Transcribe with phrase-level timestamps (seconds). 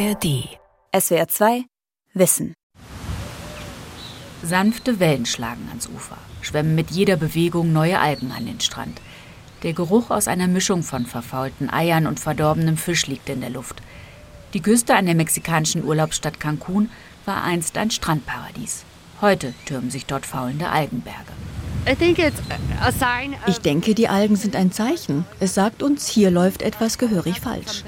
[0.00, 0.48] ARD.
[0.98, 1.64] SWR 2
[2.14, 2.54] Wissen.
[4.42, 8.98] Sanfte Wellen schlagen ans Ufer, schwemmen mit jeder Bewegung neue Algen an den Strand.
[9.62, 13.82] Der Geruch aus einer Mischung von verfaulten Eiern und verdorbenem Fisch liegt in der Luft.
[14.54, 16.88] Die Küste an der mexikanischen Urlaubsstadt Cancun
[17.26, 18.84] war einst ein Strandparadies.
[19.20, 21.32] Heute türmen sich dort faulende Algenberge.
[23.46, 25.26] Ich denke, die Algen sind ein Zeichen.
[25.40, 27.84] Es sagt uns, hier läuft etwas gehörig falsch.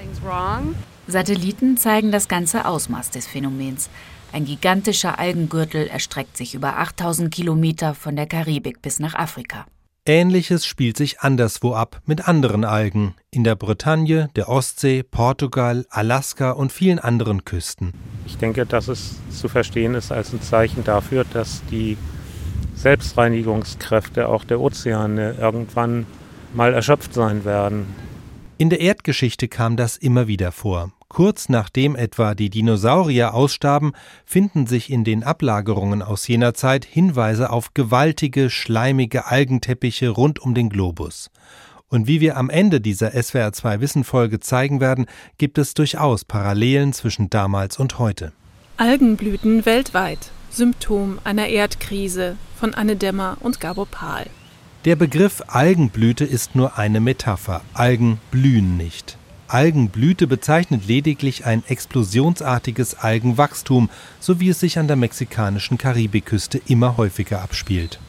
[1.07, 3.91] Satelliten zeigen das ganze Ausmaß des Phänomens.
[4.33, 9.67] Ein gigantischer Algengürtel erstreckt sich über 8000 Kilometer von der Karibik bis nach Afrika.
[10.05, 16.51] Ähnliches spielt sich anderswo ab mit anderen Algen, in der Bretagne, der Ostsee, Portugal, Alaska
[16.51, 17.93] und vielen anderen Küsten.
[18.27, 21.97] Ich denke, dass es zu verstehen ist als ein Zeichen dafür, dass die
[22.75, 26.07] Selbstreinigungskräfte auch der Ozeane irgendwann
[26.53, 27.87] mal erschöpft sein werden.
[28.63, 30.93] In der Erdgeschichte kam das immer wieder vor.
[31.09, 33.91] Kurz nachdem etwa die Dinosaurier ausstarben,
[34.25, 40.55] finden sich in den Ablagerungen aus jener Zeit Hinweise auf gewaltige, schleimige Algenteppiche rund um
[40.55, 41.33] den Globus.
[41.89, 45.07] Und wie wir am Ende dieser SWR2 Wissenfolge zeigen werden,
[45.39, 48.31] gibt es durchaus Parallelen zwischen damals und heute.
[48.77, 50.31] Algenblüten weltweit.
[50.51, 54.27] Symptom einer Erdkrise von Anne Dämmer und Gabo Pahl.
[54.85, 57.61] Der Begriff Algenblüte ist nur eine Metapher.
[57.73, 59.17] Algen blühen nicht.
[59.47, 66.97] Algenblüte bezeichnet lediglich ein explosionsartiges Algenwachstum, so wie es sich an der mexikanischen Karibikküste immer
[66.97, 68.01] häufiger abspielt.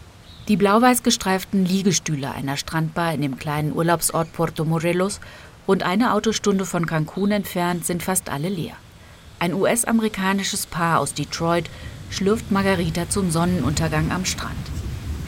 [0.48, 5.20] Die blau-weiß gestreiften Liegestühle einer Strandbar in dem kleinen Urlaubsort Puerto Morelos,
[5.68, 8.74] rund eine Autostunde von Cancun entfernt, sind fast alle leer.
[9.38, 11.70] Ein US-amerikanisches Paar aus Detroit
[12.10, 14.58] schlürft Margarita zum Sonnenuntergang am Strand.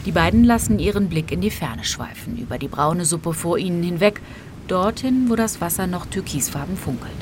[0.06, 3.82] Die beiden lassen ihren Blick in die Ferne schweifen, über die braune Suppe vor ihnen
[3.82, 4.20] hinweg,
[4.68, 7.12] dorthin, wo das Wasser noch türkisfarben funkelt.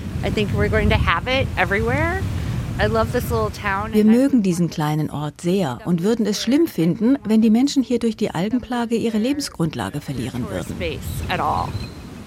[3.93, 7.99] Wir mögen diesen kleinen Ort sehr und würden es schlimm finden, wenn die Menschen hier
[7.99, 10.77] durch die Algenplage ihre Lebensgrundlage verlieren würden.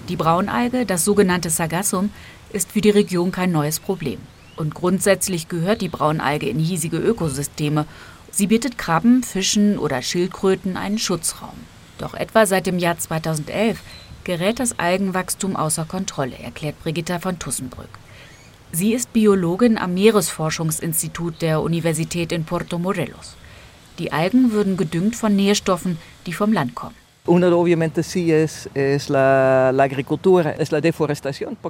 [0.08, 2.10] Die Braunalge, das sogenannte Sargassum,
[2.52, 4.18] ist für die Region kein neues Problem.
[4.56, 7.86] Und grundsätzlich gehört die Braunalge in hiesige Ökosysteme.
[8.30, 11.58] Sie bietet Krabben, Fischen oder Schildkröten einen Schutzraum.
[11.98, 13.80] Doch etwa seit dem Jahr 2011
[14.24, 17.88] gerät das Algenwachstum außer Kontrolle, erklärt Brigitta von Tussenbrück.
[18.70, 23.34] Sie ist Biologin am Meeresforschungsinstitut der Universität in Puerto Morelos.
[23.98, 25.96] Die Algen würden gedüngt von Nährstoffen,
[26.26, 26.94] die vom Land kommen.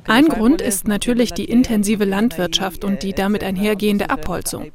[0.07, 4.71] Ein Grund ist natürlich die intensive Landwirtschaft und die damit einhergehende Abholzung.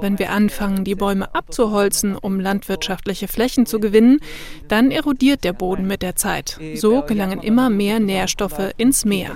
[0.00, 4.20] Wenn wir anfangen, die Bäume abzuholzen, um landwirtschaftliche Flächen zu gewinnen,
[4.68, 6.58] dann erodiert der Boden mit der Zeit.
[6.74, 9.30] So gelangen immer mehr Nährstoffe ins Meer.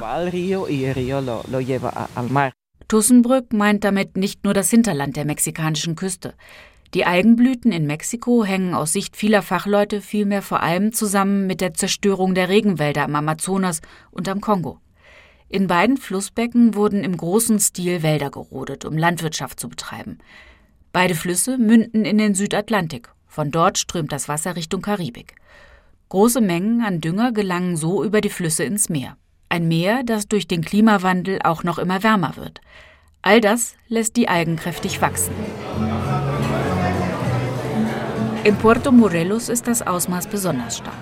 [2.88, 6.34] Tussenbrück meint damit nicht nur das Hinterland der mexikanischen Küste.
[6.92, 11.72] Die Algenblüten in Mexiko hängen aus Sicht vieler Fachleute vielmehr vor allem zusammen mit der
[11.74, 13.80] Zerstörung der Regenwälder am Amazonas
[14.10, 14.80] und am Kongo.
[15.48, 20.18] In beiden Flussbecken wurden im großen Stil Wälder gerodet, um Landwirtschaft zu betreiben.
[20.92, 23.10] Beide Flüsse münden in den Südatlantik.
[23.28, 25.36] Von dort strömt das Wasser Richtung Karibik.
[26.08, 29.16] Große Mengen an Dünger gelangen so über die Flüsse ins Meer.
[29.48, 32.60] Ein Meer, das durch den Klimawandel auch noch immer wärmer wird.
[33.22, 35.34] All das lässt die Algen kräftig wachsen.
[38.42, 40.94] In Puerto Morelos ist das Ausmaß besonders stark.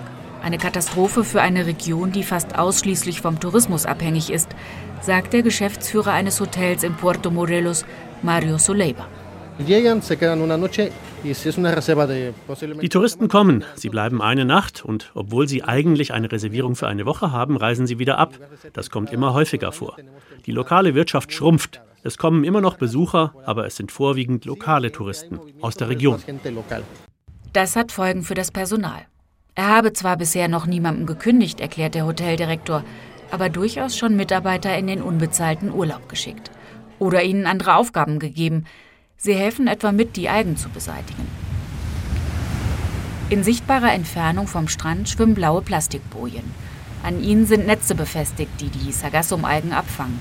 [0.43, 4.49] Eine Katastrophe für eine Region, die fast ausschließlich vom Tourismus abhängig ist,
[5.01, 7.85] sagt der Geschäftsführer eines Hotels in Puerto Morelos,
[8.23, 9.07] Mario Soleiba.
[12.81, 17.05] Die Touristen kommen, sie bleiben eine Nacht und obwohl sie eigentlich eine Reservierung für eine
[17.05, 18.33] Woche haben, reisen sie wieder ab.
[18.73, 19.95] Das kommt immer häufiger vor.
[20.45, 21.81] Die lokale Wirtschaft schrumpft.
[22.03, 26.21] Es kommen immer noch Besucher, aber es sind vorwiegend lokale Touristen aus der Region.
[27.53, 29.01] Das hat Folgen für das Personal.
[29.55, 32.83] Er habe zwar bisher noch niemandem gekündigt, erklärt der Hoteldirektor,
[33.31, 36.51] aber durchaus schon Mitarbeiter in den unbezahlten Urlaub geschickt.
[36.99, 38.65] Oder ihnen andere Aufgaben gegeben.
[39.17, 41.27] Sie helfen etwa mit, die Algen zu beseitigen.
[43.29, 46.43] In sichtbarer Entfernung vom Strand schwimmen blaue Plastikbojen.
[47.03, 50.19] An ihnen sind Netze befestigt, die die Sargassum-Algen abfangen.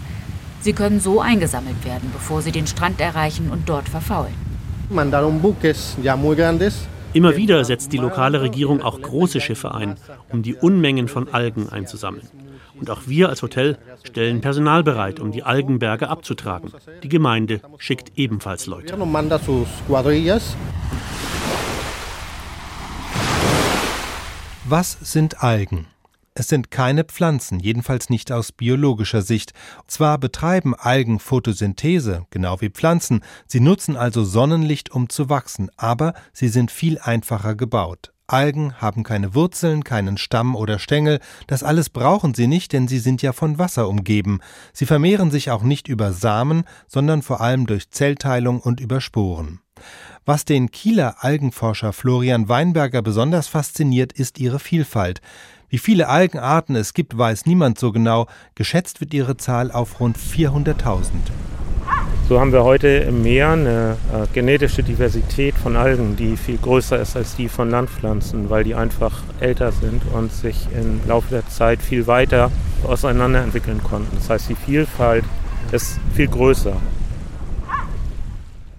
[0.61, 4.35] Sie können so eingesammelt werden, bevor sie den Strand erreichen und dort verfaulen.
[4.91, 9.97] Mandaron buques ya muy grandes Immer wieder setzt die lokale Regierung auch große Schiffe ein,
[10.29, 12.29] um die Unmengen von Algen einzusammeln.
[12.79, 16.73] Und auch wir als Hotel stellen Personal bereit, um die Algenberge abzutragen.
[17.03, 18.95] Die Gemeinde schickt ebenfalls Leute.
[24.65, 25.87] Was sind Algen?
[26.39, 29.55] Es sind keine Pflanzen, jedenfalls nicht aus biologischer Sicht.
[29.89, 36.15] Zwar betreiben Algen Photosynthese, genau wie Pflanzen, sie nutzen also Sonnenlicht, um zu wachsen, aber
[36.33, 38.13] sie sind viel einfacher gebaut.
[38.29, 41.19] Algen haben keine Wurzeln, keinen Stamm oder Stängel,
[41.49, 44.39] das alles brauchen sie nicht, denn sie sind ja von Wasser umgeben.
[44.73, 49.59] Sie vermehren sich auch nicht über Samen, sondern vor allem durch Zellteilung und über Sporen.
[50.25, 55.21] Was den Kieler Algenforscher Florian Weinberger besonders fasziniert, ist ihre Vielfalt.
[55.71, 58.27] Wie viele Algenarten es gibt, weiß niemand so genau.
[58.55, 61.11] Geschätzt wird ihre Zahl auf rund 400.000.
[62.27, 66.99] So haben wir heute im Meer eine äh, genetische Diversität von Algen, die viel größer
[67.01, 71.47] ist als die von Landpflanzen, weil die einfach älter sind und sich im Laufe der
[71.49, 72.51] Zeit viel weiter
[72.85, 74.15] auseinanderentwickeln konnten.
[74.17, 75.25] Das heißt, die Vielfalt
[75.73, 76.77] ist viel größer.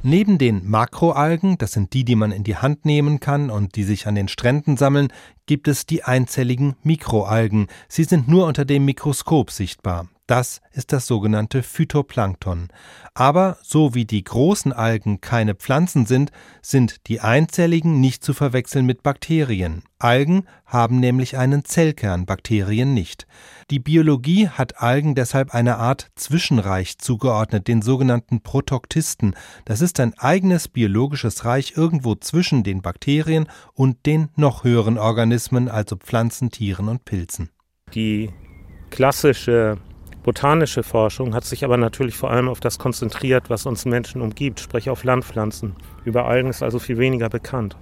[0.02, 3.84] Neben den Makroalgen, das sind die, die man in die Hand nehmen kann und die
[3.84, 5.10] sich an den Stränden sammeln,
[5.46, 7.68] gibt es die einzelligen Mikroalgen.
[7.90, 10.08] Sie sind nur unter dem Mikroskop sichtbar.
[10.30, 12.68] Das ist das sogenannte Phytoplankton.
[13.16, 16.32] Aber so wie die großen Algen keine Pflanzen sind,
[16.62, 19.82] sind die einzelligen nicht zu verwechseln mit Bakterien.
[19.98, 23.26] Algen haben nämlich einen Zellkern, Bakterien nicht.
[23.72, 29.34] Die Biologie hat Algen deshalb eine Art Zwischenreich zugeordnet, den sogenannten Protoktisten.
[29.66, 35.70] Das ist ein eigenes biologisches Reich irgendwo zwischen den Bakterien und den noch höheren Organismen,
[35.70, 37.50] also Pflanzen, Tieren und Pilzen.
[37.96, 38.30] Die
[38.92, 39.80] klassische
[40.24, 44.60] Botanische Forschung hat sich aber natürlich vor allem auf das konzentriert, was uns Menschen umgibt,
[44.60, 45.76] sprich auf Landpflanzen.
[46.04, 47.78] Über Algen ist also viel weniger bekannt.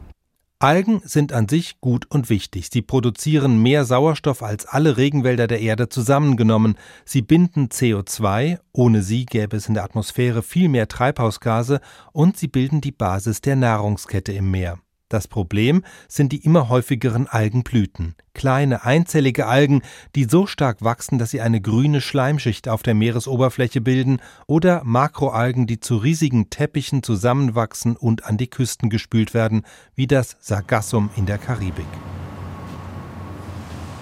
[0.60, 2.70] Algen sind an sich gut und wichtig.
[2.72, 6.78] Sie produzieren mehr Sauerstoff als alle Regenwälder der Erde zusammengenommen.
[7.06, 11.80] Sie binden CO2, ohne sie gäbe es in der Atmosphäre viel mehr Treibhausgase
[12.12, 14.80] und sie bilden die Basis der Nahrungskette im Meer.
[15.10, 18.16] Das Problem sind die immer häufigeren Algenblüten.
[18.34, 19.82] Kleine einzellige Algen,
[20.16, 25.66] die so stark wachsen, dass sie eine grüne Schleimschicht auf der Meeresoberfläche bilden, oder Makroalgen,
[25.66, 29.62] die zu riesigen Teppichen zusammenwachsen und an die Küsten gespült werden,
[29.96, 31.86] wie das Sargassum in der Karibik.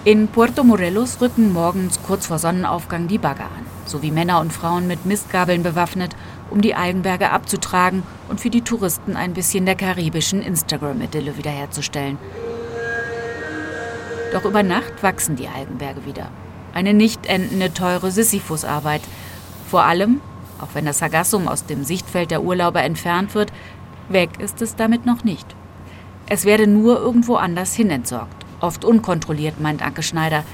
[0.04, 4.88] In Puerto Morelos rücken morgens kurz vor Sonnenaufgang die Bagger an, sowie Männer und Frauen
[4.88, 6.16] mit Mistgabeln bewaffnet
[6.50, 12.18] um die Algenberge abzutragen und für die Touristen ein bisschen der karibischen Instagram-Idylle wiederherzustellen.
[14.32, 16.30] Doch über Nacht wachsen die Algenberge wieder.
[16.74, 19.02] Eine nicht endende teure Sisyphusarbeit.
[19.70, 20.20] Vor allem,
[20.60, 23.52] auch wenn das Sargassum aus dem Sichtfeld der Urlauber entfernt wird,
[24.08, 25.46] weg ist es damit noch nicht.
[26.28, 28.44] Es werde nur irgendwo anders hin entsorgt.
[28.60, 30.44] Oft unkontrolliert, meint Anke Schneider.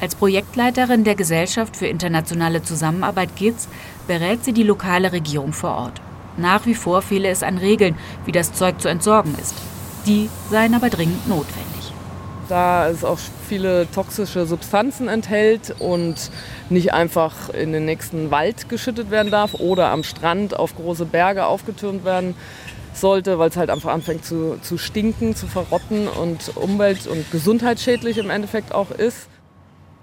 [0.00, 3.66] Als Projektleiterin der Gesellschaft für internationale Zusammenarbeit GITS
[4.06, 6.00] berät sie die lokale Regierung vor Ort.
[6.36, 9.54] Nach wie vor fehle es an Regeln, wie das Zeug zu entsorgen ist.
[10.06, 11.92] Die seien aber dringend notwendig.
[12.48, 13.18] Da es auch
[13.48, 16.30] viele toxische Substanzen enthält und
[16.70, 21.46] nicht einfach in den nächsten Wald geschüttet werden darf oder am Strand auf große Berge
[21.46, 22.34] aufgetürmt werden
[22.92, 28.18] sollte, weil es halt einfach anfängt zu, zu stinken, zu verrotten und umwelt- und gesundheitsschädlich
[28.18, 29.28] im Endeffekt auch ist.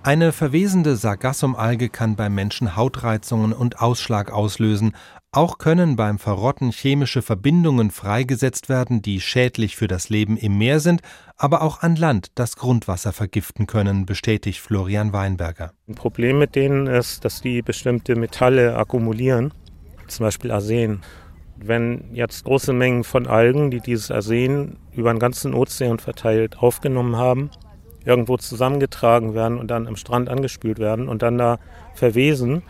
[0.06, 4.98] Eine verwesende Sargassumalge kann beim Menschen Hautreizungen und Ausschlag auslösen.
[5.32, 10.82] Auch können beim Verrotten chemische Verbindungen freigesetzt werden, die schädlich für das Leben im Meer
[10.82, 11.02] sind,
[11.38, 15.72] aber auch an Land das Grundwasser vergiften können, bestätigt Florian Weinberger.
[15.88, 19.54] Ein Problem mit denen ist, dass die bestimmte Metalle akkumulieren,
[20.10, 21.02] zum Beispiel Arsen.
[21.56, 27.16] Wenn jetzt große Mengen von Algen, die dieses Arsen über den ganzen Ozean verteilt aufgenommen
[27.16, 27.52] haben,
[28.06, 31.60] irgendwo zusammengetragen werden und dann am Strand angespült werden und dann da
[31.94, 32.64] verwesen,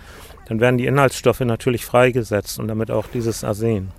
[0.47, 3.91] dann werden die Inhaltsstoffe natürlich freigesetzt und damit auch dieses Arsen.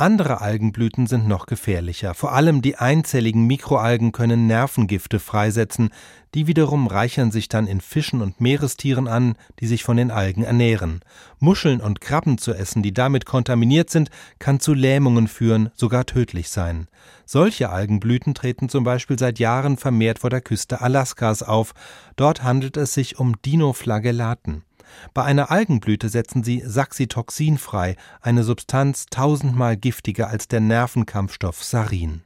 [0.00, 2.14] Andere Algenblüten sind noch gefährlicher.
[2.14, 5.90] Vor allem die einzelligen Mikroalgen können Nervengifte freisetzen,
[6.34, 10.44] die wiederum reichern sich dann in Fischen und Meerestieren an, die sich von den Algen
[10.44, 11.00] ernähren.
[11.40, 16.48] Muscheln und Krabben zu essen, die damit kontaminiert sind, kann zu Lähmungen führen, sogar tödlich
[16.48, 16.86] sein.
[17.26, 21.74] Solche Algenblüten treten zum Beispiel seit Jahren vermehrt vor der Küste Alaskas auf.
[22.14, 24.62] Dort handelt es sich um Dinoflagellaten.
[25.14, 32.22] Bei einer Algenblüte setzen sie Saxitoxin frei, eine Substanz tausendmal giftiger als der Nervenkampfstoff Sarin.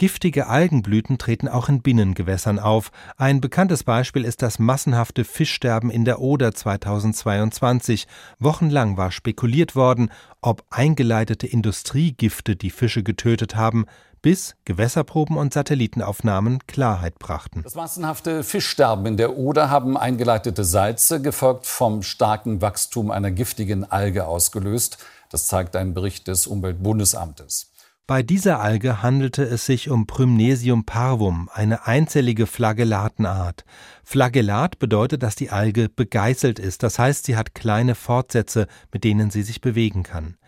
[0.00, 2.90] Giftige Algenblüten treten auch in Binnengewässern auf.
[3.18, 8.06] Ein bekanntes Beispiel ist das massenhafte Fischsterben in der Oder 2022.
[8.38, 13.84] Wochenlang war spekuliert worden, ob eingeleitete Industriegifte die Fische getötet haben
[14.22, 17.62] bis Gewässerproben und Satellitenaufnahmen Klarheit brachten.
[17.62, 23.84] Das massenhafte Fischsterben in der Oder haben eingeleitete Salze, gefolgt vom starken Wachstum einer giftigen
[23.84, 24.96] Alge ausgelöst.
[25.28, 27.69] Das zeigt ein Bericht des Umweltbundesamtes.
[28.10, 33.64] Bei dieser Alge handelte es sich um Prymnesium parvum, eine einzellige Flagellatenart.
[34.02, 39.30] Flagellat bedeutet, dass die Alge begeißelt ist, das heißt, sie hat kleine Fortsätze, mit denen
[39.30, 40.38] sie sich bewegen kann.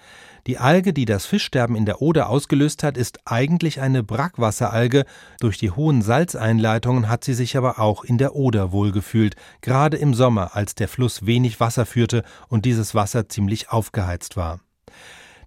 [0.48, 5.04] Die Alge, die das Fischsterben in der Oder ausgelöst hat, ist eigentlich eine Brackwasseralge.
[5.38, 10.14] Durch die hohen Salzeinleitungen hat sie sich aber auch in der Oder wohlgefühlt, gerade im
[10.14, 14.58] Sommer, als der Fluss wenig Wasser führte und dieses Wasser ziemlich aufgeheizt war.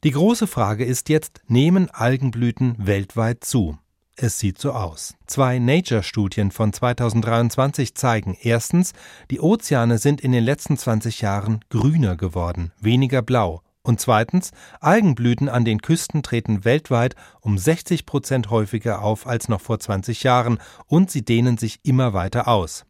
[0.06, 3.80] Die große Frage ist jetzt, nehmen Algenblüten weltweit zu?
[4.16, 5.16] Es sieht so aus.
[5.26, 8.94] Zwei Nature-Studien von 2023 zeigen erstens,
[9.32, 13.64] die Ozeane sind in den letzten 20 Jahren grüner geworden, weniger blau.
[13.82, 19.62] Und zweitens, Algenblüten an den Küsten treten weltweit um 60 Prozent häufiger auf als noch
[19.62, 22.86] vor 20 Jahren und sie dehnen sich immer weiter aus.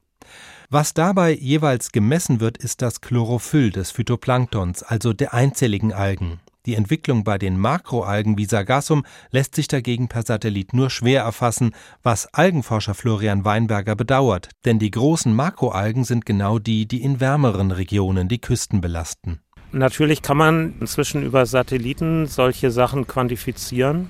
[0.69, 6.41] Was dabei jeweils gemessen wird, ist das Chlorophyll des Phytoplanktons, also der einzelligen Algen.
[6.65, 11.75] Die Entwicklung bei den Makroalgen wie Sargassum lässt sich dagegen per Satellit nur schwer erfassen,
[12.01, 17.72] was Algenforscher Florian Weinberger bedauert, denn die großen Makroalgen sind genau die, die in wärmeren
[17.72, 19.41] Regionen die Küsten belasten.
[19.72, 24.10] Natürlich kann man inzwischen über Satelliten solche Sachen quantifizieren.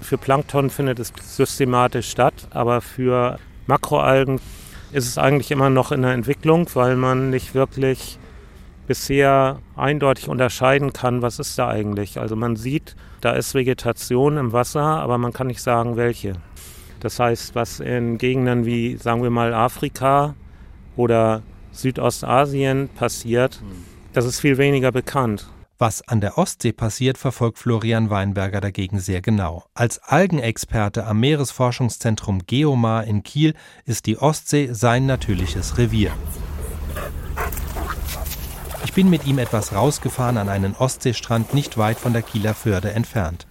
[0.00, 4.40] Für Plankton findet es systematisch statt, aber für Makroalgen
[4.92, 8.18] ist es eigentlich immer noch in der Entwicklung, weil man nicht wirklich
[8.86, 12.18] bisher eindeutig unterscheiden kann, was ist da eigentlich.
[12.18, 16.34] Also man sieht, da ist Vegetation im Wasser, aber man kann nicht sagen, welche.
[17.00, 20.34] Das heißt, was in Gegenden wie, sagen wir mal, Afrika
[20.96, 23.60] oder Südostasien passiert,
[24.12, 25.48] das ist viel weniger bekannt.
[25.78, 29.64] Was an der Ostsee passiert, verfolgt Florian Weinberger dagegen sehr genau.
[29.74, 36.12] Als Algenexperte am Meeresforschungszentrum Geomar in Kiel ist die Ostsee sein natürliches Revier.
[38.92, 42.92] Ich bin mit ihm etwas rausgefahren an einen Ostseestrand nicht weit von der Kieler Förde
[42.92, 43.46] entfernt.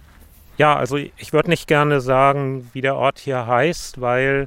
[0.56, 4.46] Ja, also ich würde nicht gerne sagen, wie der Ort hier heißt, weil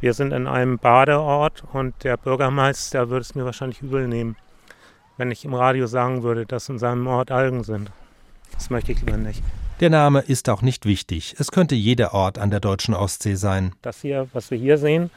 [0.00, 4.36] wir sind in einem Badeort und der Bürgermeister würde es mir wahrscheinlich übel nehmen
[5.18, 7.90] wenn ich im Radio sagen würde, dass in seinem Ort Algen sind.
[8.52, 9.42] Das möchte ich lieber nicht.
[9.80, 11.34] Der Name ist auch nicht wichtig.
[11.38, 13.74] Es könnte jeder Ort an der deutschen Ostsee sein.
[13.82, 15.10] Das hier, was wir hier sehen,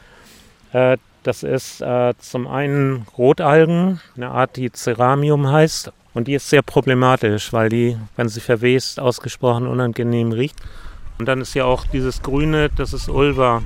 [0.73, 5.91] äh, das ist äh, zum einen Rotalgen, eine Art, die Ceramium heißt.
[6.13, 10.57] Und die ist sehr problematisch, weil die, wenn sie verwest, ausgesprochen unangenehm riecht.
[11.19, 13.61] Und dann ist ja auch dieses Grüne, das ist Ulva.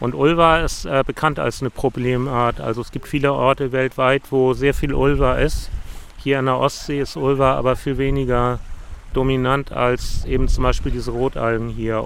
[0.00, 2.60] Und Ulva ist äh, bekannt als eine Problemart.
[2.60, 5.70] Also es gibt viele Orte weltweit, wo sehr viel Ulva ist.
[6.18, 8.58] Hier an der Ostsee ist Ulva aber viel weniger
[9.14, 12.04] dominant als eben zum Beispiel diese Rotalgen hier.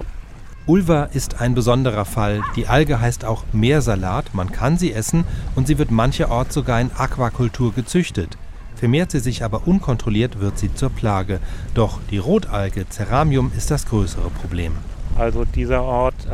[0.67, 2.41] Ulva ist ein besonderer Fall.
[2.55, 5.23] Die Alge heißt auch Meersalat, man kann sie essen
[5.55, 8.37] und sie wird mancherorts sogar in Aquakultur gezüchtet.
[8.75, 11.39] Vermehrt sie sich aber unkontrolliert, wird sie zur Plage.
[11.73, 14.73] Doch die Rotalge Ceramium ist das größere Problem.
[15.17, 16.31] Also dieser Ort äh,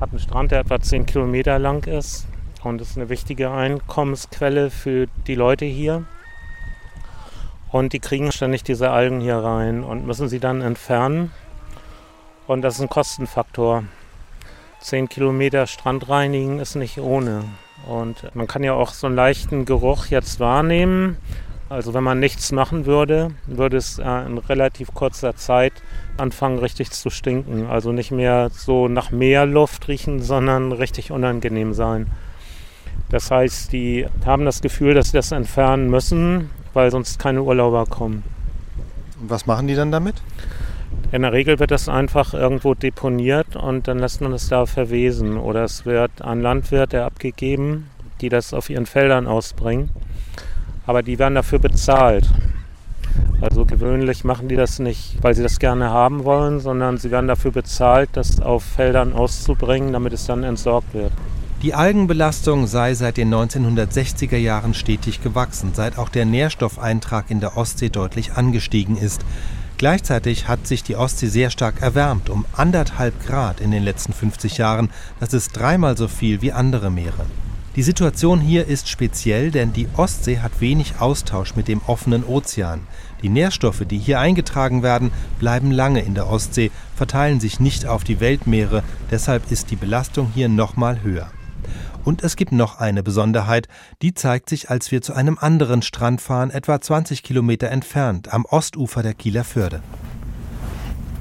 [0.00, 2.26] hat einen Strand, der etwa 10 Kilometer lang ist
[2.64, 6.04] und ist eine wichtige Einkommensquelle für die Leute hier.
[7.70, 11.30] Und die kriegen ständig diese Algen hier rein und müssen sie dann entfernen.
[12.46, 13.84] Und das ist ein Kostenfaktor.
[14.80, 17.44] 10 Kilometer Strand reinigen ist nicht ohne.
[17.88, 21.16] Und man kann ja auch so einen leichten Geruch jetzt wahrnehmen.
[21.68, 25.72] Also wenn man nichts machen würde, würde es äh, in relativ kurzer Zeit
[26.16, 27.66] anfangen richtig zu stinken.
[27.66, 32.06] Also nicht mehr so nach Meerluft riechen, sondern richtig unangenehm sein.
[33.10, 37.86] Das heißt, die haben das Gefühl, dass sie das entfernen müssen, weil sonst keine Urlauber
[37.86, 38.22] kommen.
[39.20, 40.14] Und was machen die dann damit?
[41.12, 45.36] In der Regel wird das einfach irgendwo deponiert und dann lässt man es da verwesen.
[45.36, 47.90] Oder es wird an Landwirte abgegeben,
[48.20, 49.90] die das auf ihren Feldern ausbringen
[50.86, 52.28] aber die werden dafür bezahlt.
[53.40, 57.28] Also gewöhnlich machen die das nicht, weil sie das gerne haben wollen, sondern sie werden
[57.28, 61.12] dafür bezahlt, das auf Feldern auszubringen, damit es dann entsorgt wird.
[61.62, 67.56] Die Algenbelastung sei seit den 1960er Jahren stetig gewachsen, seit auch der Nährstoffeintrag in der
[67.56, 69.22] Ostsee deutlich angestiegen ist.
[69.78, 74.56] Gleichzeitig hat sich die Ostsee sehr stark erwärmt, um anderthalb Grad in den letzten 50
[74.56, 74.90] Jahren.
[75.20, 77.26] Das ist dreimal so viel wie andere Meere.
[77.76, 82.80] Die Situation hier ist speziell, denn die Ostsee hat wenig Austausch mit dem offenen Ozean.
[83.20, 88.02] Die Nährstoffe, die hier eingetragen werden, bleiben lange in der Ostsee, verteilen sich nicht auf
[88.02, 91.28] die Weltmeere, deshalb ist die Belastung hier nochmal höher.
[92.06, 93.66] Und es gibt noch eine Besonderheit,
[94.00, 98.44] die zeigt sich, als wir zu einem anderen Strand fahren, etwa 20 Kilometer entfernt, am
[98.44, 99.82] Ostufer der Kieler Förde.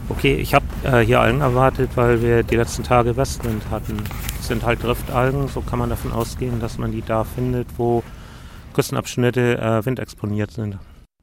[0.09, 3.97] Okay, ich habe äh, hier Algen erwartet, weil wir die letzten Tage Westwind hatten.
[4.37, 8.03] Das sind halt Driftalgen, so kann man davon ausgehen, dass man die da findet, wo
[8.75, 10.77] Küstenabschnitte äh, windexponiert sind.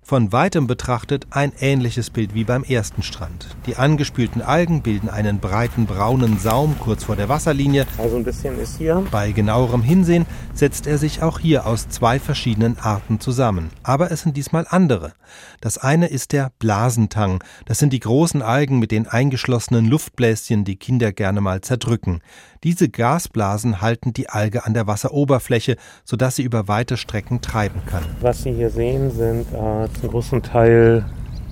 [0.05, 3.47] Von weitem betrachtet ein ähnliches Bild wie beim ersten Strand.
[3.67, 7.87] Die angespülten Algen bilden einen breiten braunen Saum kurz vor der Wasserlinie.
[7.99, 9.07] Also ein bisschen ist hier.
[9.13, 13.71] Bei genauerem Hinsehen setzt er sich auch hier aus zwei verschiedenen Arten zusammen.
[13.85, 15.13] Aber es sind diesmal andere.
[15.61, 17.43] Das eine ist der Blasentang.
[17.65, 22.23] Das sind die großen Algen mit den eingeschlossenen Luftbläschen, die Kinder gerne mal zerdrücken.
[22.65, 28.05] Diese Gasblasen halten die Alge an der Wasseroberfläche, sodass sie über weite Strecken treiben kann.
[28.21, 31.05] Was Sie hier sehen, sind äh, zum großen Teil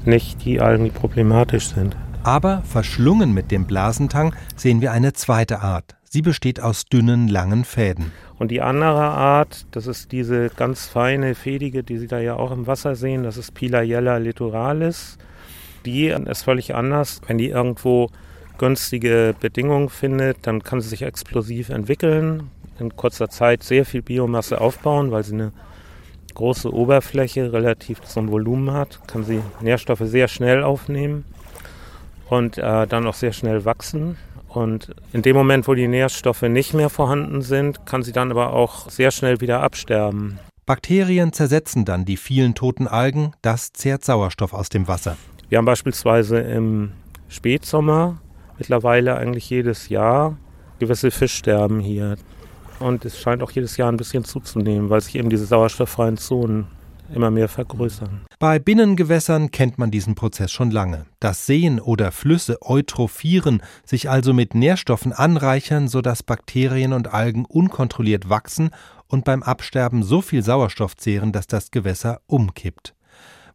[0.04, 1.96] nicht die Algen, die problematisch sind.
[2.22, 5.96] Aber verschlungen mit dem Blasentang sehen wir eine zweite Art.
[6.04, 8.12] Sie besteht aus dünnen, langen Fäden.
[8.38, 12.52] Und die andere Art, das ist diese ganz feine, fädige, die Sie da ja auch
[12.52, 15.18] im Wasser sehen, das ist Pilaiella littoralis.
[15.84, 17.20] Die ist völlig anders.
[17.26, 18.10] Wenn die irgendwo
[18.60, 24.60] günstige Bedingungen findet, dann kann sie sich explosiv entwickeln, in kurzer Zeit sehr viel Biomasse
[24.60, 25.52] aufbauen, weil sie eine
[26.34, 31.24] große Oberfläche relativ zum Volumen hat, kann sie Nährstoffe sehr schnell aufnehmen
[32.28, 34.18] und äh, dann auch sehr schnell wachsen.
[34.48, 38.52] Und in dem Moment, wo die Nährstoffe nicht mehr vorhanden sind, kann sie dann aber
[38.52, 40.38] auch sehr schnell wieder absterben.
[40.66, 45.16] Bakterien zersetzen dann die vielen toten Algen, das zehrt Sauerstoff aus dem Wasser.
[45.48, 46.92] Wir haben beispielsweise im
[47.28, 48.20] Spätsommer
[48.60, 50.36] mittlerweile eigentlich jedes Jahr
[50.78, 52.16] gewisse Fischsterben hier.
[52.78, 56.66] Und es scheint auch jedes Jahr ein bisschen zuzunehmen, weil sich eben diese sauerstofffreien Zonen
[57.14, 58.20] immer mehr vergrößern.
[58.38, 61.06] Bei Binnengewässern kennt man diesen Prozess schon lange.
[61.18, 68.28] Dass Seen oder Flüsse eutrophieren, sich also mit Nährstoffen anreichern, sodass Bakterien und Algen unkontrolliert
[68.28, 68.70] wachsen
[69.08, 72.94] und beim Absterben so viel Sauerstoff zehren, dass das Gewässer umkippt.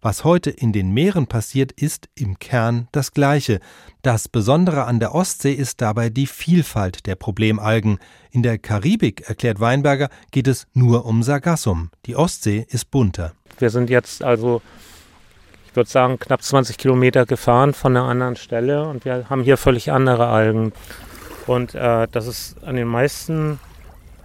[0.02, 3.60] Was heute in den Meeren passiert, ist im Kern das Gleiche.
[4.02, 8.00] Das Besondere an der Ostsee ist dabei die Vielfalt der Problemalgen.
[8.32, 11.90] In der Karibik, erklärt Weinberger, geht es nur um Sargassum.
[12.06, 13.34] Die Ostsee ist bunter.
[13.60, 14.62] Wir sind jetzt also,
[15.68, 19.58] ich würde sagen, knapp 20 Kilometer gefahren von einer anderen Stelle und wir haben hier
[19.58, 20.74] völlig andere Algen.
[21.48, 23.60] Und äh, das ist an den meisten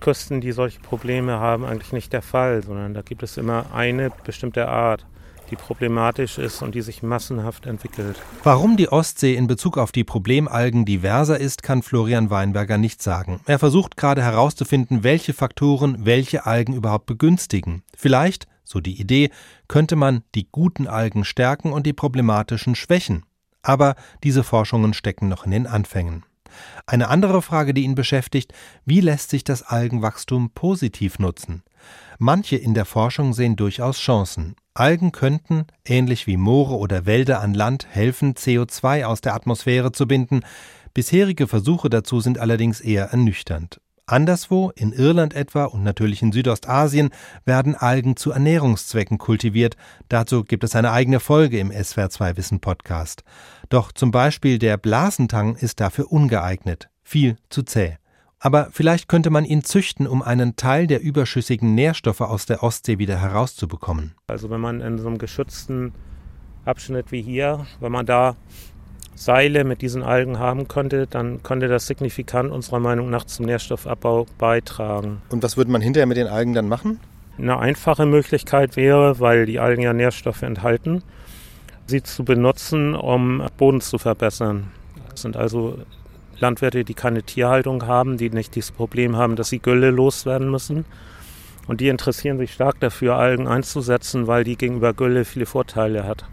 [0.00, 4.10] Küsten, die solche Probleme haben, eigentlich nicht der Fall, sondern da gibt es immer eine
[4.24, 5.06] bestimmte Art
[5.50, 8.20] die problematisch ist und die sich massenhaft entwickelt.
[8.42, 13.40] Warum die Ostsee in Bezug auf die Problemalgen diverser ist, kann Florian Weinberger nicht sagen.
[13.46, 17.82] Er versucht gerade herauszufinden, welche Faktoren welche Algen überhaupt begünstigen.
[17.96, 19.30] Vielleicht, so die Idee,
[19.68, 23.24] könnte man die guten Algen stärken und die problematischen schwächen.
[23.62, 23.94] Aber
[24.24, 26.24] diese Forschungen stecken noch in den Anfängen.
[26.86, 28.52] Eine andere Frage, die ihn beschäftigt,
[28.84, 31.62] wie lässt sich das Algenwachstum positiv nutzen?
[32.18, 34.56] Manche in der Forschung sehen durchaus Chancen.
[34.74, 40.06] Algen könnten, ähnlich wie Moore oder Wälder an Land, helfen, CO2 aus der Atmosphäre zu
[40.06, 40.40] binden.
[40.94, 43.80] Bisherige Versuche dazu sind allerdings eher ernüchternd.
[44.10, 47.10] Anderswo, in Irland etwa und natürlich in Südostasien,
[47.44, 49.76] werden Algen zu Ernährungszwecken kultiviert.
[50.08, 53.22] Dazu gibt es eine eigene Folge im SWR2 Wissen Podcast.
[53.68, 56.90] Doch zum Beispiel der Blasentang ist dafür ungeeignet.
[57.04, 57.98] Viel zu zäh.
[58.42, 62.98] Aber vielleicht könnte man ihn züchten, um einen Teil der überschüssigen Nährstoffe aus der Ostsee
[62.98, 64.14] wieder herauszubekommen.
[64.28, 65.92] Also wenn man in so einem geschützten
[66.64, 68.36] Abschnitt wie hier, wenn man da
[69.14, 74.26] Seile mit diesen Algen haben könnte, dann könnte das signifikant unserer Meinung nach zum Nährstoffabbau
[74.38, 75.20] beitragen.
[75.28, 76.98] Und was würde man hinterher mit den Algen dann machen?
[77.36, 81.02] Eine einfache Möglichkeit wäre, weil die Algen ja Nährstoffe enthalten,
[81.86, 84.68] sie zu benutzen, um Boden zu verbessern.
[85.10, 85.78] Das sind also
[86.40, 90.84] Landwirte, die keine Tierhaltung haben, die nicht dieses Problem haben, dass sie Gülle loswerden müssen.
[91.66, 96.24] Und die interessieren sich stark dafür, Algen einzusetzen, weil die gegenüber Gülle viele Vorteile hat.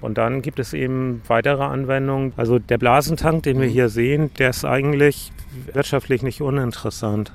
[0.00, 2.32] Und dann gibt es eben weitere Anwendungen.
[2.36, 5.32] Also der Blasentank, den wir hier sehen, der ist eigentlich
[5.72, 7.32] wirtschaftlich nicht uninteressant.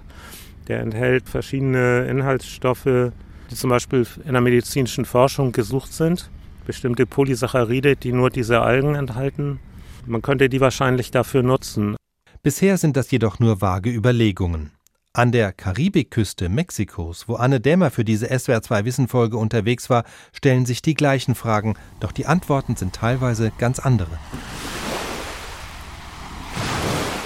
[0.68, 3.12] Der enthält verschiedene Inhaltsstoffe,
[3.50, 6.30] die zum Beispiel in der medizinischen Forschung gesucht sind.
[6.66, 9.60] Bestimmte Polysaccharide, die nur diese Algen enthalten.
[10.06, 11.96] Man könnte die wahrscheinlich dafür nutzen.
[12.44, 14.72] Bisher sind das jedoch nur vage Überlegungen.
[15.14, 20.82] An der Karibikküste Mexikos, wo Anne Dämmer für diese SWR2 Wissenfolge unterwegs war, stellen sich
[20.82, 24.18] die gleichen Fragen, doch die Antworten sind teilweise ganz andere.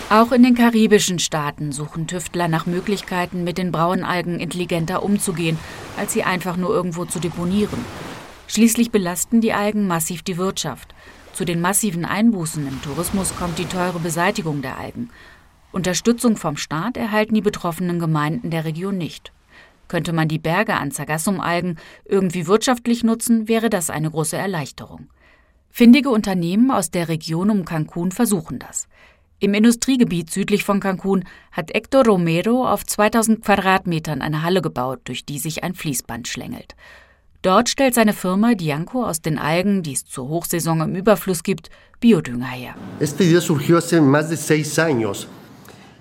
[0.09, 5.57] Auch in den karibischen Staaten suchen Tüftler nach Möglichkeiten, mit den Braunalgen intelligenter umzugehen,
[5.95, 7.85] als sie einfach nur irgendwo zu deponieren.
[8.47, 10.93] Schließlich belasten die Algen massiv die Wirtschaft.
[11.35, 15.09] Zu den massiven Einbußen im Tourismus kommt die teure Beseitigung der Algen.
[15.73, 19.33] Unterstützung vom Staat erhalten die betroffenen Gemeinden der Region nicht.
[19.89, 25.09] Könnte man die Berge an Sargassumalgen irgendwie wirtschaftlich nutzen, wäre das eine große Erleichterung.
[25.69, 28.87] Findige Unternehmen aus der Region um Cancun versuchen das.
[29.39, 35.25] Im Industriegebiet südlich von Cancun hat Hector Romero auf 2000 Quadratmetern eine Halle gebaut, durch
[35.25, 36.77] die sich ein Fließband schlängelt.
[37.45, 41.69] Dort stellt seine Firma Dianco aus den Algen, die es zur Hochsaison im Überfluss gibt,
[41.99, 42.73] Biodünger her.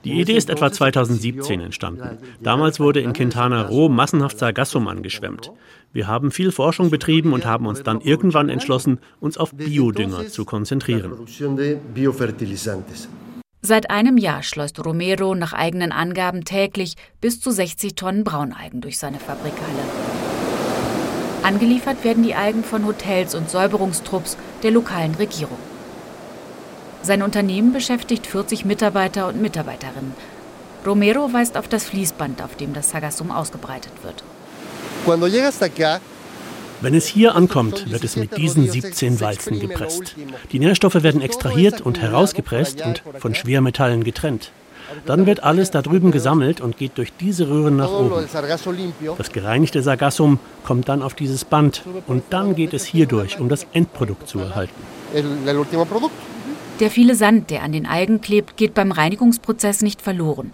[0.04, 2.16] Die Idee ist etwa 2017 entstanden.
[2.40, 5.52] Damals wurde in Quintana Roo massenhaft Sargassum angeschwemmt.
[5.92, 10.46] Wir haben viel Forschung betrieben und haben uns dann irgendwann entschlossen, uns auf Biodünger zu
[10.46, 11.12] konzentrieren.
[13.60, 18.98] Seit einem Jahr schleust Romero nach eigenen Angaben täglich bis zu 60 Tonnen Braunalgen durch
[18.98, 20.03] seine Fabrikhalle.
[21.44, 25.58] Angeliefert werden die Algen von Hotels und Säuberungstrupps der lokalen Regierung.
[27.02, 30.14] Sein Unternehmen beschäftigt 40 Mitarbeiter und Mitarbeiterinnen.
[30.86, 34.24] Romero weist auf das Fließband, auf dem das Sagassum ausgebreitet wird.
[36.80, 40.16] Wenn es hier ankommt, wird es mit diesen 17 Walzen gepresst.
[40.50, 44.50] Die Nährstoffe werden extrahiert und herausgepresst und von Schwermetallen getrennt.
[45.06, 48.26] Dann wird alles da drüben gesammelt und geht durch diese Röhren nach oben.
[49.18, 53.48] Das gereinigte Sargassum kommt dann auf dieses Band und dann geht es hier durch, um
[53.48, 54.74] das Endprodukt zu erhalten.
[56.80, 60.52] Der viele Sand, der an den Algen klebt, geht beim Reinigungsprozess nicht verloren.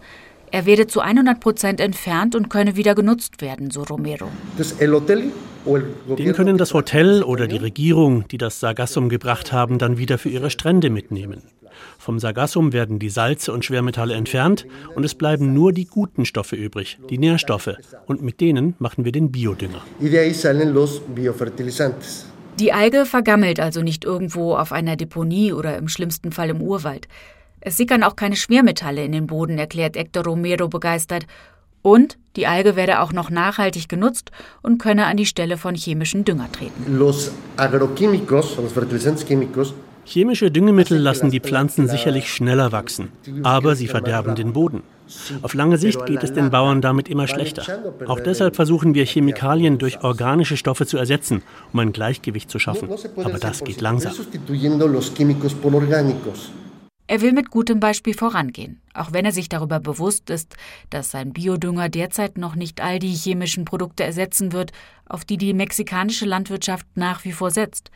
[0.52, 4.28] Er werde zu 100 Prozent entfernt und könne wieder genutzt werden, so Romero.
[5.66, 10.28] Den können das Hotel oder die Regierung, die das Sargassum gebracht haben, dann wieder für
[10.28, 11.42] ihre Strände mitnehmen.
[11.98, 16.56] Vom Sargassum werden die Salze und Schwermetalle entfernt und es bleiben nur die guten Stoffe
[16.56, 17.74] übrig, die Nährstoffe.
[18.06, 19.82] Und mit denen machen wir den Biodünger.
[22.58, 27.08] Die Alge vergammelt also nicht irgendwo auf einer Deponie oder im schlimmsten Fall im Urwald.
[27.60, 31.26] Es sickern auch keine Schwermetalle in den Boden, erklärt Hector Romero begeistert.
[31.82, 34.30] Und die Alge werde auch noch nachhaltig genutzt
[34.62, 36.98] und könne an die Stelle von chemischen Dünger treten.
[36.98, 39.74] Los agroquímicos, los fertilizantes químicos,
[40.06, 43.12] Chemische Düngemittel lassen die Pflanzen sicherlich schneller wachsen,
[43.44, 44.82] aber sie verderben den Boden.
[45.42, 47.62] Auf lange Sicht geht es den Bauern damit immer schlechter.
[48.06, 52.88] Auch deshalb versuchen wir Chemikalien durch organische Stoffe zu ersetzen, um ein Gleichgewicht zu schaffen.
[53.16, 54.12] Aber das geht langsam.
[57.10, 60.54] Er will mit gutem Beispiel vorangehen, auch wenn er sich darüber bewusst ist,
[60.90, 64.70] dass sein Biodünger derzeit noch nicht all die chemischen Produkte ersetzen wird,
[65.06, 67.90] auf die die mexikanische Landwirtschaft nach wie vor setzt.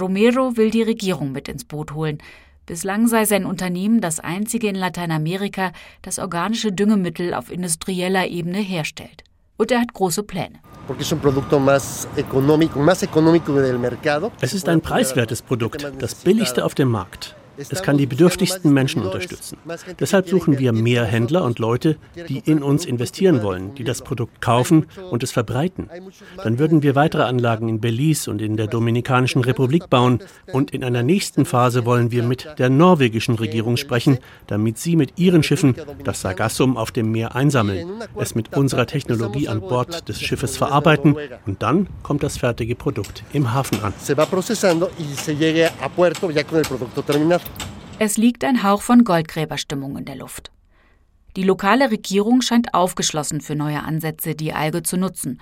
[0.00, 2.22] Romero will die Regierung mit ins Boot holen.
[2.64, 9.24] Bislang sei sein Unternehmen das einzige in Lateinamerika, das organische Düngemittel auf industrieller Ebene herstellt.
[9.58, 10.60] Und er hat große Pläne.
[14.40, 17.37] Es ist ein preiswertes Produkt, das billigste auf dem Markt.
[17.58, 19.58] Es kann die bedürftigsten Menschen unterstützen.
[19.98, 21.96] Deshalb suchen wir mehr Händler und Leute,
[22.28, 25.90] die in uns investieren wollen, die das Produkt kaufen und es verbreiten.
[26.42, 30.20] Dann würden wir weitere Anlagen in Belize und in der Dominikanischen Republik bauen
[30.52, 35.18] und in einer nächsten Phase wollen wir mit der norwegischen Regierung sprechen, damit sie mit
[35.18, 40.20] ihren Schiffen das Sargassum auf dem Meer einsammeln, es mit unserer Technologie an Bord des
[40.20, 41.16] Schiffes verarbeiten
[41.46, 43.92] und dann kommt das fertige Produkt im Hafen an.
[47.98, 50.52] Es liegt ein Hauch von Goldgräberstimmung in der Luft.
[51.36, 55.40] Die lokale Regierung scheint aufgeschlossen für neue Ansätze, die Alge zu nutzen.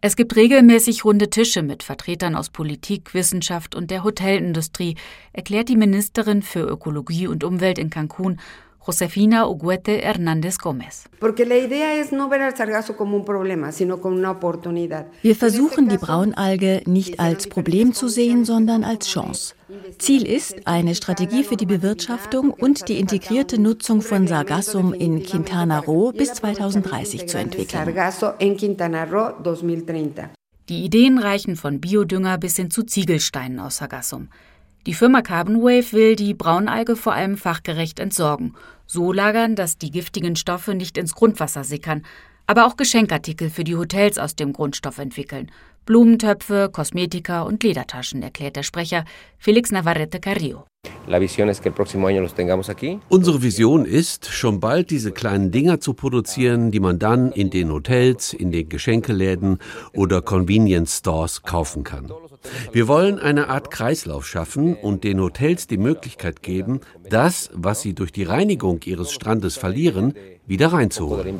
[0.00, 4.96] Es gibt regelmäßig runde Tische mit Vertretern aus Politik, Wissenschaft und der Hotelindustrie,
[5.32, 8.38] erklärt die Ministerin für Ökologie und Umwelt in Cancun,
[8.88, 11.04] Josefina Uguete Hernández Gómez.
[15.22, 19.54] Wir versuchen die Braunalge nicht als Problem zu sehen, sondern als Chance.
[19.98, 25.80] Ziel ist, eine Strategie für die Bewirtschaftung und die integrierte Nutzung von Sargassum in Quintana
[25.80, 27.94] Roo bis 2030 zu entwickeln.
[30.70, 34.28] Die Ideen reichen von Biodünger bis hin zu Ziegelsteinen aus Sargassum.
[34.86, 38.54] Die Firma Carbon Wave will die Braunalge vor allem fachgerecht entsorgen,
[38.86, 42.04] so lagern, dass die giftigen Stoffe nicht ins Grundwasser sickern,
[42.46, 45.50] aber auch Geschenkartikel für die Hotels aus dem Grundstoff entwickeln.
[45.84, 49.04] Blumentöpfe, Kosmetika und Ledertaschen, erklärt der Sprecher
[49.38, 50.64] Felix Navarrete Carrillo.
[53.08, 57.70] Unsere Vision ist, schon bald diese kleinen Dinger zu produzieren, die man dann in den
[57.70, 59.58] Hotels, in den Geschenkeläden
[59.92, 62.10] oder Convenience Stores kaufen kann.
[62.72, 67.94] Wir wollen eine Art Kreislauf schaffen und den Hotels die Möglichkeit geben, das, was sie
[67.94, 70.14] durch die Reinigung ihres Strandes verlieren,
[70.46, 71.38] wieder reinzuholen.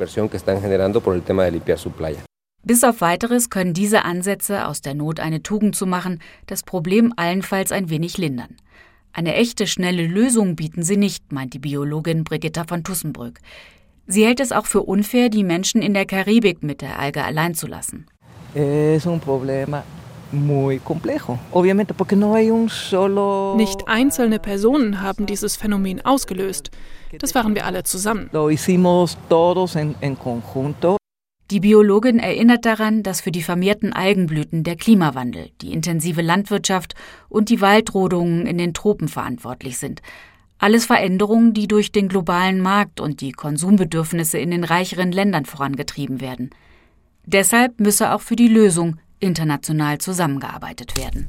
[2.63, 7.13] Bis auf weiteres können diese Ansätze, aus der Not eine Tugend zu machen, das Problem
[7.15, 8.57] allenfalls ein wenig lindern.
[9.13, 13.39] Eine echte, schnelle Lösung bieten sie nicht, meint die Biologin Brigitta von Tussenbrück.
[14.07, 17.55] Sie hält es auch für unfair, die Menschen in der Karibik mit der Alge allein
[17.55, 18.05] zu lassen.
[23.55, 26.71] Nicht einzelne Personen haben dieses Phänomen ausgelöst.
[27.19, 28.29] Das waren wir alle zusammen.
[31.51, 36.93] Die Biologin erinnert daran, dass für die vermehrten Algenblüten der Klimawandel, die intensive Landwirtschaft
[37.27, 40.03] und die Waldrodungen in den Tropen verantwortlich sind.
[40.59, 46.21] Alles Veränderungen, die durch den globalen Markt und die Konsumbedürfnisse in den reicheren Ländern vorangetrieben
[46.21, 46.51] werden.
[47.25, 51.27] Deshalb müsse auch für die Lösung international zusammengearbeitet werden.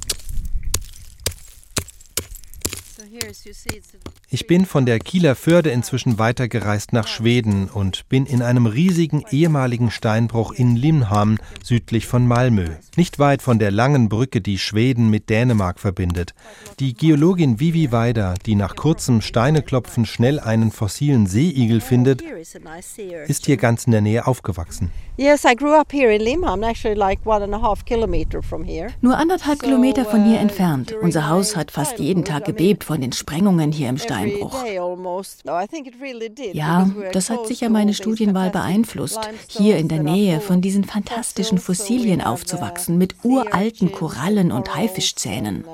[4.33, 9.25] Ich bin von der Kieler Förde inzwischen weitergereist nach Schweden und bin in einem riesigen
[9.29, 15.09] ehemaligen Steinbruch in Limhamn südlich von Malmö, nicht weit von der langen Brücke, die Schweden
[15.09, 16.33] mit Dänemark verbindet.
[16.79, 22.23] Die Geologin Vivi Weider, die nach kurzem Steineklopfen schnell einen fossilen Seeigel findet,
[23.27, 24.91] ist hier ganz in der Nähe aufgewachsen.
[29.01, 30.95] Nur anderthalb Kilometer von hier entfernt.
[31.01, 33.97] Unser Haus hat fast jeden Tag gebebt von den Sprengungen hier im
[34.29, 34.65] Steinbruch.
[36.53, 42.21] Ja, das hat sicher meine Studienwahl beeinflusst, hier in der Nähe von diesen fantastischen Fossilien
[42.21, 45.65] aufzuwachsen mit uralten Korallen und Haifischzähnen.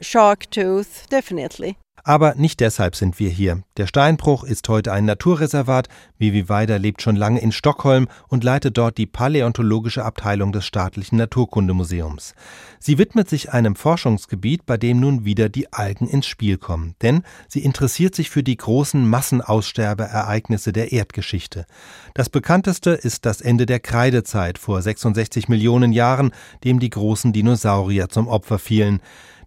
[0.00, 1.76] Shark tooth, definitely.
[2.04, 3.62] Aber nicht deshalb sind wir hier.
[3.76, 5.88] Der Steinbruch ist heute ein Naturreservat.
[6.18, 11.16] Vivi Weider lebt schon lange in Stockholm und leitet dort die paläontologische Abteilung des staatlichen
[11.16, 12.34] Naturkundemuseums.
[12.78, 16.94] Sie widmet sich einem Forschungsgebiet, bei dem nun wieder die Algen ins Spiel kommen.
[17.02, 21.66] Denn sie interessiert sich für die großen Massenaussterbeereignisse der Erdgeschichte.
[22.14, 26.32] Das bekannteste ist das Ende der Kreidezeit vor 66 Millionen Jahren,
[26.64, 29.00] dem die großen Dinosaurier zum Opfer fielen.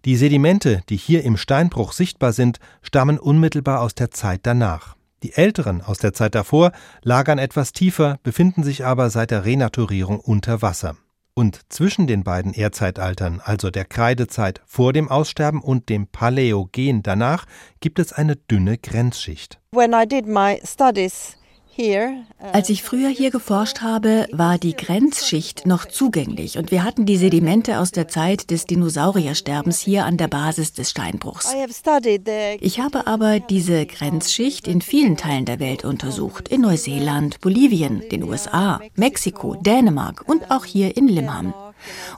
[0.04, 4.96] Die Sedimente, die hier im Steinbruch sichtbar sind, stammen unmittelbar aus der Zeit danach.
[5.22, 10.20] Die älteren aus der Zeit davor lagern etwas tiefer, befinden sich aber seit der Renaturierung
[10.20, 10.96] unter Wasser.
[11.32, 17.46] Und zwischen den beiden Erdzeitaltern, also der Kreidezeit vor dem Aussterben und dem Paläogen danach,
[17.80, 19.58] gibt es eine dünne Grenzschicht.
[19.72, 21.38] When I did my studies
[22.52, 27.16] als ich früher hier geforscht habe, war die Grenzschicht noch zugänglich und wir hatten die
[27.16, 31.52] Sedimente aus der Zeit des Dinosauriersterbens hier an der Basis des Steinbruchs.
[32.60, 38.22] Ich habe aber diese Grenzschicht in vielen Teilen der Welt untersucht, in Neuseeland, Bolivien, den
[38.22, 41.54] USA, Mexiko, Dänemark und auch hier in Limham.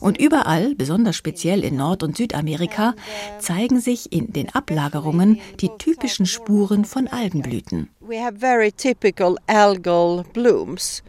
[0.01, 2.95] Und überall, besonders speziell in Nord- und Südamerika,
[3.39, 7.91] zeigen sich in den Ablagerungen die typischen Spuren von Algenblüten.
[8.01, 11.03] We have very typical algal blooms.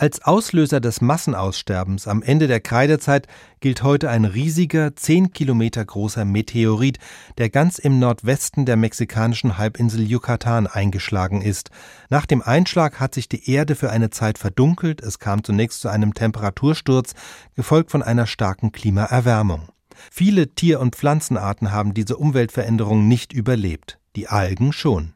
[0.00, 3.26] Als Auslöser des Massenaussterbens am Ende der Kreidezeit
[3.60, 6.98] gilt heute ein riesiger, zehn Kilometer großer Meteorit,
[7.36, 11.68] der ganz im Nordwesten der mexikanischen Halbinsel Yucatan eingeschlagen ist.
[12.08, 15.90] Nach dem Einschlag hat sich die Erde für eine Zeit verdunkelt, es kam zunächst zu
[15.90, 17.12] einem Temperatursturz,
[17.54, 19.68] gefolgt von einer starken Klimaerwärmung.
[20.10, 25.12] Viele Tier- und Pflanzenarten haben diese Umweltveränderung nicht überlebt die Algen schon.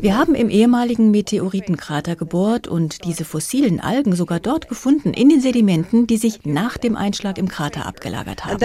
[0.00, 5.40] Wir haben im ehemaligen Meteoritenkrater gebohrt und diese fossilen Algen sogar dort gefunden, in den
[5.40, 8.52] Sedimenten, die sich nach dem Einschlag im Krater abgelagert haben.
[8.52, 8.64] Also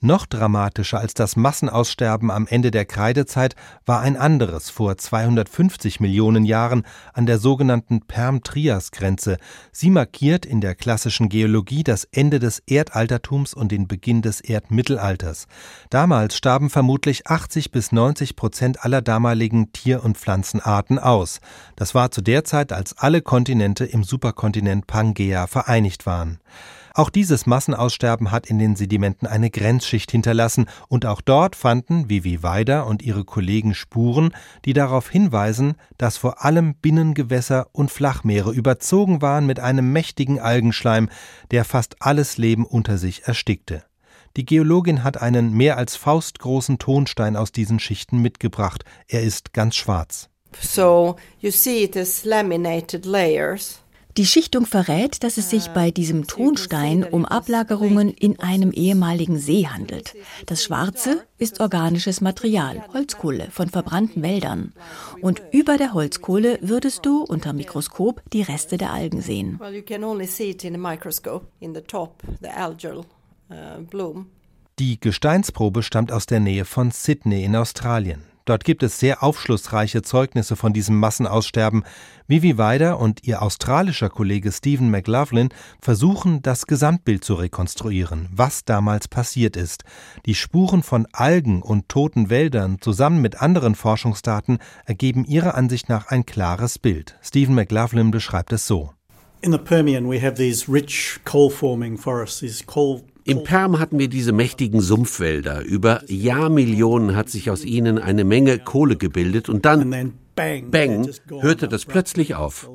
[0.00, 6.44] Noch dramatischer als das Massenaussterben am Ende der Kreidezeit war ein anderes vor 250 Millionen
[6.44, 9.38] Jahren an der sogenannten Perm-Trias-Grenze.
[9.72, 14.75] Sie markiert in der klassischen Geologie das Ende des Erdaltertums und den Beginn des Erdmittelalters.
[14.76, 15.48] Mittelalters.
[15.90, 21.40] Damals starben vermutlich 80 bis 90 Prozent aller damaligen Tier- und Pflanzenarten aus.
[21.74, 26.38] Das war zu der Zeit, als alle Kontinente im Superkontinent Pangea vereinigt waren.
[26.96, 32.42] Auch dieses Massenaussterben hat in den Sedimenten eine Grenzschicht hinterlassen und auch dort fanden Vivi
[32.42, 34.30] Weider und ihre Kollegen Spuren,
[34.64, 41.10] die darauf hinweisen, dass vor allem Binnengewässer und Flachmeere überzogen waren mit einem mächtigen Algenschleim,
[41.50, 43.84] der fast alles Leben unter sich erstickte.
[44.36, 48.84] Die Geologin hat einen mehr als faustgroßen Tonstein aus diesen Schichten mitgebracht.
[49.08, 50.28] Er ist ganz schwarz.
[50.60, 53.80] So you see it as laminated layers.
[54.16, 59.66] Die Schichtung verrät, dass es sich bei diesem Tonstein um Ablagerungen in einem ehemaligen See
[59.66, 60.14] handelt.
[60.46, 64.72] Das Schwarze ist organisches Material, Holzkohle von verbrannten Wäldern.
[65.20, 69.60] Und über der Holzkohle würdest du unter Mikroskop die Reste der Algen sehen.
[69.60, 69.84] Well,
[73.48, 74.26] äh, Blum.
[74.78, 78.22] Die Gesteinsprobe stammt aus der Nähe von Sydney in Australien.
[78.46, 81.82] Dort gibt es sehr aufschlussreiche Zeugnisse von diesem Massenaussterben.
[82.28, 85.48] Vivi Weider und ihr australischer Kollege Stephen McLaughlin
[85.80, 89.82] versuchen, das Gesamtbild zu rekonstruieren, was damals passiert ist.
[90.26, 96.06] Die Spuren von Algen und toten Wäldern zusammen mit anderen Forschungsdaten ergeben ihrer Ansicht nach
[96.06, 97.18] ein klares Bild.
[97.22, 98.92] Stephen McLaughlin beschreibt es so.
[99.40, 103.98] In the Permian we have these rich coal forming forests, these coal im Perm hatten
[103.98, 105.62] wir diese mächtigen Sumpfwälder.
[105.62, 111.86] Über Jahrmillionen hat sich aus ihnen eine Menge Kohle gebildet und dann Bang hörte das
[111.86, 112.68] plötzlich auf.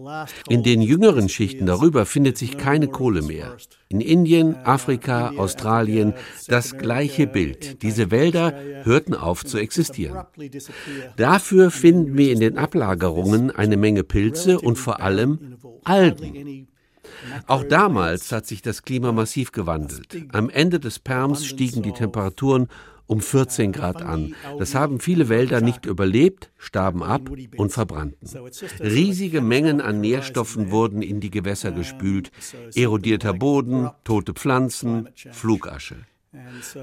[0.49, 3.55] In den jüngeren Schichten darüber findet sich keine Kohle mehr.
[3.87, 6.15] In Indien, Afrika, Australien
[6.47, 7.83] das gleiche Bild.
[7.83, 10.25] Diese Wälder hörten auf zu existieren.
[11.17, 16.67] Dafür finden wir in den Ablagerungen eine Menge Pilze und vor allem Algen.
[17.47, 20.25] Auch damals hat sich das Klima massiv gewandelt.
[20.31, 22.67] Am Ende des Perms stiegen die Temperaturen
[23.11, 24.35] um 14 Grad an.
[24.57, 28.29] Das haben viele Wälder nicht überlebt, starben ab und verbrannten.
[28.79, 32.31] Riesige Mengen an Nährstoffen wurden in die Gewässer gespült,
[32.73, 35.97] erodierter Boden, tote Pflanzen, Flugasche.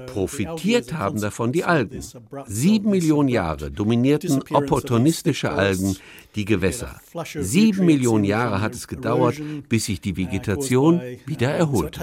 [0.05, 2.03] Profitiert haben davon die Algen.
[2.45, 5.95] Sieben Millionen Jahre dominierten opportunistische Algen
[6.35, 7.01] die Gewässer.
[7.39, 11.99] Sieben Millionen Jahre hat es gedauert, bis sich die Vegetation wieder erholte.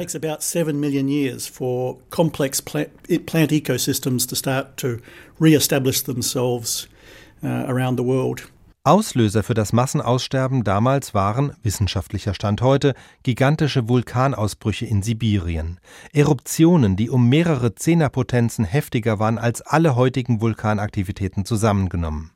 [7.43, 8.51] around the world.
[8.87, 12.95] Auslöser für das Massenaussterben damals waren, wissenschaftlicher Stand heute,
[13.25, 15.81] gigantische Vulkanausbrüche in Sibirien.
[16.13, 22.31] Eruptionen, die um mehrere Zehnerpotenzen heftiger waren als alle heutigen Vulkanaktivitäten zusammengenommen.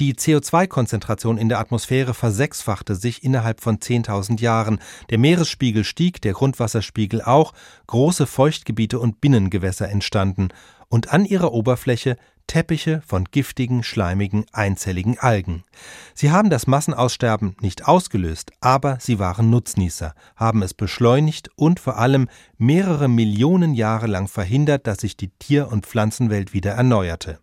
[0.00, 4.80] Die CO2-Konzentration in der Atmosphäre versechsfachte sich innerhalb von 10.000 Jahren.
[5.10, 7.52] Der Meeresspiegel stieg, der Grundwasserspiegel auch,
[7.86, 10.48] große Feuchtgebiete und Binnengewässer entstanden
[10.88, 15.64] und an ihrer Oberfläche Teppiche von giftigen, schleimigen, einzelligen Algen.
[16.14, 21.98] Sie haben das Massenaussterben nicht ausgelöst, aber sie waren Nutznießer, haben es beschleunigt und vor
[21.98, 22.28] allem
[22.58, 27.40] mehrere Millionen Jahre lang verhindert, dass sich die Tier- und Pflanzenwelt wieder erneuerte.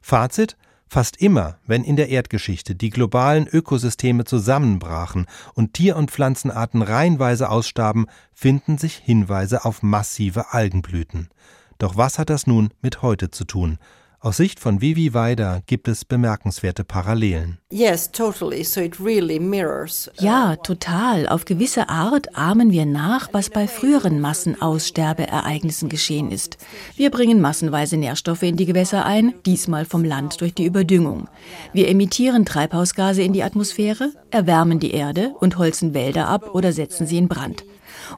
[0.00, 6.82] Fazit Fast immer, wenn in der Erdgeschichte die globalen Ökosysteme zusammenbrachen und Tier- und Pflanzenarten
[6.82, 11.30] reihenweise ausstarben, finden sich Hinweise auf massive Algenblüten.
[11.78, 13.78] Doch was hat das nun mit heute zu tun?
[14.24, 17.58] Aus Sicht von Vivi Weider gibt es bemerkenswerte Parallelen.
[17.70, 18.64] Yes, totally.
[18.64, 20.10] So it really mirrors.
[20.18, 21.28] Uh, ja, total.
[21.28, 26.56] Auf gewisse Art ahmen wir nach, was bei früheren Massenaussterbeereignissen geschehen ist.
[26.96, 31.28] Wir bringen massenweise Nährstoffe in die Gewässer ein, diesmal vom Land durch die Überdüngung.
[31.74, 37.06] Wir emittieren Treibhausgase in die Atmosphäre, erwärmen die Erde und holzen Wälder ab oder setzen
[37.06, 37.66] sie in Brand.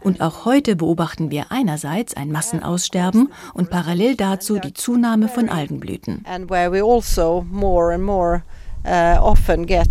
[0.00, 6.24] Und auch heute beobachten wir einerseits ein Massenaussterben und parallel dazu die Zunahme von Algenblüten.
[6.24, 8.42] And where we also more and more
[8.84, 9.88] uh, often get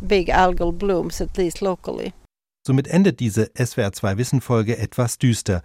[0.00, 2.12] big algal blooms, at least locally.
[2.66, 5.62] Somit endet diese SWR2 Wissen Folge etwas düster.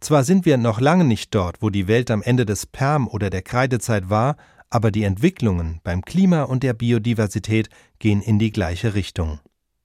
[0.00, 3.30] Zwar sind wir noch lange nicht dort, wo die Welt am Ende des Perm oder
[3.30, 4.36] der Kreidezeit war,
[4.70, 9.40] aber die Entwicklungen beim Klima und der Biodiversität gehen in die gleiche Richtung.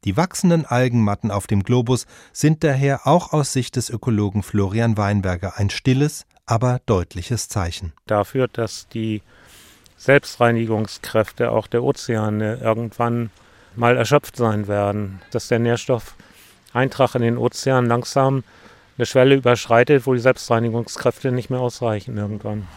[0.06, 5.58] Die wachsenden Algenmatten auf dem Globus sind daher auch aus Sicht des Ökologen Florian Weinberger
[5.58, 7.92] ein stilles, aber deutliches Zeichen.
[8.06, 9.24] Dafür, dass die
[9.98, 13.32] Selbstreinigungskräfte auch der Ozeane irgendwann
[13.76, 18.44] mal erschöpft sein werden, dass der Nährstoffeintrag in den Ozean langsam
[18.98, 22.68] eine Schwelle überschreitet, wo die Selbstreinigungskräfte nicht mehr ausreichen irgendwann.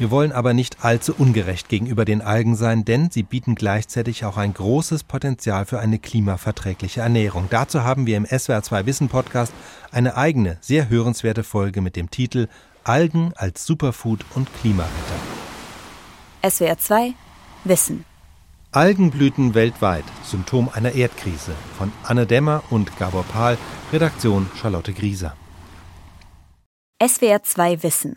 [0.00, 4.38] Wir wollen aber nicht allzu ungerecht gegenüber den Algen sein, denn sie bieten gleichzeitig auch
[4.38, 7.48] ein großes Potenzial für eine klimaverträgliche Ernährung.
[7.50, 9.52] Dazu haben wir im SWR2 Wissen Podcast
[9.92, 12.48] eine eigene, sehr hörenswerte Folge mit dem Titel
[12.82, 14.90] Algen als Superfood und Klimaretter.
[16.44, 17.12] SWR2
[17.64, 18.06] Wissen.
[18.72, 21.52] Algenblüten weltweit, Symptom einer Erdkrise.
[21.76, 23.58] Von Anne Dämmer und Gabor Pahl,
[23.92, 25.36] Redaktion Charlotte Grieser.
[27.02, 28.16] SWR2 Wissen.